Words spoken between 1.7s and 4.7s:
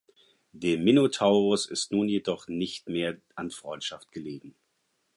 nun jedoch nicht mehr an Freundschaft gelegen.